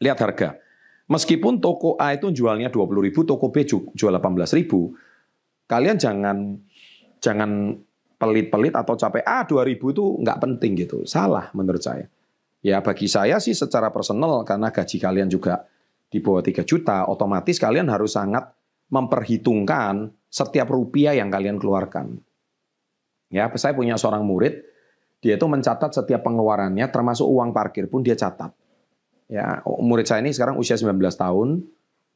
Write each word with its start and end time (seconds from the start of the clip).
lihat 0.00 0.18
harga. 0.20 0.58
Meskipun 1.06 1.62
toko 1.62 1.94
A 1.96 2.18
itu 2.18 2.34
jualnya 2.34 2.66
20 2.66 3.06
ribu, 3.06 3.22
toko 3.22 3.54
B 3.54 3.62
jual 3.68 4.12
18 4.18 4.58
ribu, 4.58 4.94
kalian 5.70 5.96
jangan 5.96 6.58
jangan 7.22 7.78
pelit-pelit 8.16 8.74
atau 8.74 8.98
capek 8.98 9.22
ah 9.22 9.46
2000 9.46 9.76
itu 9.76 10.04
nggak 10.24 10.38
penting 10.42 10.72
gitu. 10.74 11.06
Salah 11.06 11.52
menurut 11.54 11.80
saya. 11.80 12.10
Ya 12.64 12.82
bagi 12.82 13.06
saya 13.06 13.38
sih 13.38 13.54
secara 13.54 13.94
personal 13.94 14.42
karena 14.42 14.74
gaji 14.74 14.98
kalian 14.98 15.30
juga 15.30 15.62
di 16.10 16.18
bawah 16.18 16.42
3 16.42 16.66
juta, 16.66 17.06
otomatis 17.06 17.58
kalian 17.62 17.86
harus 17.86 18.18
sangat 18.18 18.50
memperhitungkan 18.90 20.10
setiap 20.30 20.70
rupiah 20.70 21.14
yang 21.14 21.30
kalian 21.30 21.58
keluarkan. 21.58 22.18
Ya, 23.26 23.50
saya 23.58 23.74
punya 23.74 23.98
seorang 23.98 24.22
murid, 24.22 24.62
dia 25.18 25.34
itu 25.34 25.46
mencatat 25.50 25.90
setiap 25.90 26.22
pengeluarannya 26.22 26.86
termasuk 26.94 27.26
uang 27.26 27.50
parkir 27.50 27.90
pun 27.90 28.06
dia 28.06 28.14
catat. 28.14 28.54
Ya, 29.26 29.58
murid 29.66 30.06
saya 30.06 30.22
ini 30.22 30.30
sekarang 30.30 30.54
usia 30.58 30.78
19 30.78 30.94
tahun 31.18 31.66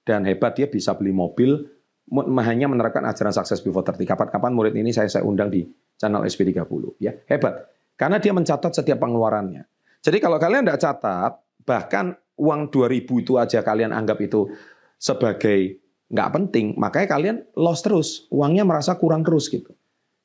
dan 0.06 0.23
hebat 0.27 0.55
dia 0.55 0.70
bisa 0.70 0.95
beli 0.95 1.10
mobil 1.10 1.66
hanya 2.42 2.66
menerapkan 2.66 3.02
ajaran 3.06 3.34
sukses 3.34 3.62
before 3.62 3.82
30. 3.82 4.02
Kapan-kapan 4.06 4.51
murid 4.55 4.74
ini 4.78 4.95
saya 4.95 5.10
saya 5.10 5.27
undang 5.27 5.51
di 5.51 5.66
channel 5.98 6.23
SP30 6.27 6.98
ya. 7.02 7.15
Hebat. 7.27 7.66
Karena 7.98 8.16
dia 8.23 8.32
mencatat 8.34 8.73
setiap 8.73 8.98
pengeluarannya. 9.02 9.66
Jadi 10.01 10.18
kalau 10.18 10.41
kalian 10.41 10.65
tidak 10.65 10.80
catat, 10.80 11.32
bahkan 11.66 12.16
uang 12.41 12.73
2000 12.73 13.04
itu 13.04 13.37
aja 13.37 13.60
kalian 13.60 13.92
anggap 13.92 14.16
itu 14.24 14.48
sebagai 14.96 15.77
nggak 16.10 16.30
penting, 16.34 16.66
makanya 16.74 17.09
kalian 17.15 17.37
loss 17.54 17.87
terus, 17.87 18.27
uangnya 18.34 18.66
merasa 18.66 18.98
kurang 18.98 19.23
terus 19.23 19.46
gitu. 19.46 19.70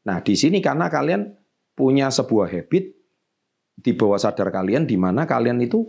Nah 0.08 0.24
di 0.24 0.34
sini 0.34 0.58
karena 0.64 0.90
kalian 0.90 1.30
punya 1.78 2.10
sebuah 2.10 2.50
habit 2.50 2.90
di 3.76 3.92
bawah 3.94 4.18
sadar 4.18 4.50
kalian 4.50 4.88
di 4.88 4.96
mana 4.96 5.28
kalian 5.28 5.60
itu 5.62 5.86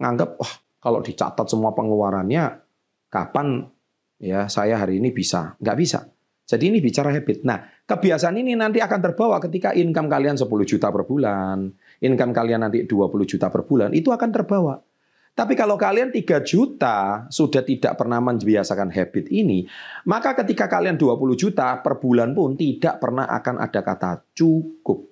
nganggap 0.00 0.40
wah 0.40 0.52
kalau 0.80 1.04
dicatat 1.04 1.46
semua 1.46 1.76
pengeluarannya 1.76 2.58
kapan 3.12 3.68
ya 4.16 4.48
saya 4.48 4.80
hari 4.80 4.98
ini 4.98 5.12
bisa? 5.12 5.54
Nggak 5.60 5.78
bisa. 5.78 6.00
Jadi 6.50 6.66
ini 6.66 6.82
bicara 6.82 7.14
habit. 7.14 7.46
Nah 7.46 7.62
kebiasaan 7.86 8.34
ini 8.40 8.58
nanti 8.58 8.82
akan 8.82 8.98
terbawa 8.98 9.38
ketika 9.38 9.70
income 9.76 10.10
kalian 10.10 10.34
10 10.34 10.48
juta 10.66 10.88
per 10.90 11.06
bulan 11.06 11.70
income 12.00 12.32
kalian 12.32 12.66
nanti 12.66 12.88
20 12.88 13.30
juta 13.30 13.46
per 13.52 13.62
bulan 13.68 13.92
itu 13.92 14.10
akan 14.10 14.30
terbawa. 14.32 14.74
Tapi 15.30 15.54
kalau 15.54 15.78
kalian 15.78 16.10
3 16.10 16.42
juta 16.42 17.24
sudah 17.30 17.62
tidak 17.62 17.94
pernah 17.94 18.18
membiasakan 18.18 18.90
habit 18.90 19.30
ini, 19.30 19.62
maka 20.10 20.34
ketika 20.42 20.66
kalian 20.66 20.98
20 20.98 21.38
juta 21.38 21.78
per 21.80 22.02
bulan 22.02 22.34
pun 22.34 22.58
tidak 22.58 22.98
pernah 22.98 23.30
akan 23.30 23.62
ada 23.62 23.80
kata 23.80 24.10
cukup. 24.34 25.06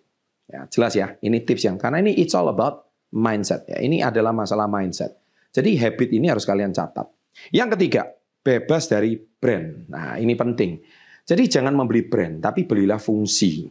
Ya, 0.48 0.66
jelas 0.68 0.96
ya, 0.96 1.14
ini 1.22 1.44
tips 1.44 1.68
yang 1.68 1.76
karena 1.76 2.02
ini 2.02 2.18
it's 2.18 2.34
all 2.34 2.50
about 2.50 2.87
mindset 3.14 3.64
ya. 3.68 3.78
Ini 3.80 4.04
adalah 4.04 4.34
masalah 4.34 4.68
mindset. 4.68 5.16
Jadi 5.52 5.80
habit 5.80 6.10
ini 6.12 6.28
harus 6.28 6.44
kalian 6.44 6.74
catat. 6.74 7.08
Yang 7.54 7.78
ketiga, 7.78 8.02
bebas 8.44 8.90
dari 8.90 9.16
brand. 9.16 9.88
Nah, 9.88 10.20
ini 10.20 10.34
penting. 10.36 10.80
Jadi 11.28 11.44
jangan 11.48 11.76
membeli 11.76 12.04
brand, 12.08 12.40
tapi 12.40 12.64
belilah 12.64 13.00
fungsi. 13.00 13.68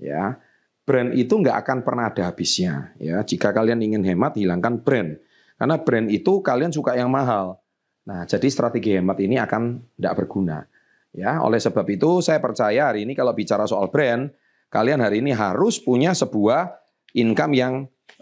Ya. 0.00 0.36
Brand 0.82 1.14
itu 1.14 1.30
nggak 1.30 1.56
akan 1.62 1.78
pernah 1.86 2.10
ada 2.10 2.28
habisnya. 2.28 2.92
Ya, 2.98 3.22
jika 3.22 3.54
kalian 3.54 3.80
ingin 3.80 4.02
hemat, 4.02 4.34
hilangkan 4.36 4.82
brand. 4.82 5.16
Karena 5.56 5.78
brand 5.78 6.10
itu 6.10 6.42
kalian 6.42 6.74
suka 6.74 6.98
yang 6.98 7.06
mahal. 7.06 7.62
Nah, 8.02 8.26
jadi 8.26 8.50
strategi 8.50 8.98
hemat 8.98 9.14
ini 9.22 9.38
akan 9.38 9.78
tidak 9.94 10.14
berguna. 10.24 10.66
Ya, 11.14 11.38
oleh 11.44 11.60
sebab 11.60 11.86
itu 11.92 12.24
saya 12.24 12.42
percaya 12.42 12.90
hari 12.90 13.06
ini 13.06 13.14
kalau 13.14 13.30
bicara 13.30 13.68
soal 13.68 13.92
brand, 13.92 14.32
kalian 14.72 14.98
hari 14.98 15.22
ini 15.22 15.30
harus 15.30 15.78
punya 15.78 16.16
sebuah 16.16 16.72
income 17.14 17.52
yang 17.54 17.74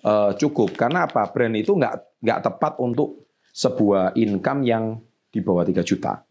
uh, 0.04 0.32
cukup. 0.36 0.76
Karena 0.76 1.08
apa? 1.08 1.28
Brand 1.32 1.56
itu 1.56 1.76
nggak 1.76 2.22
nggak 2.24 2.40
tepat 2.44 2.72
untuk 2.80 3.28
sebuah 3.50 4.14
income 4.14 4.60
yang 4.62 4.84
di 5.30 5.40
bawah 5.42 5.66
3 5.66 5.82
juta. 5.82 6.22